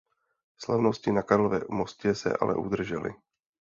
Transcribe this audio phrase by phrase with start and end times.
[0.57, 3.13] Slavnosti na Karlově mostě se ale udržely.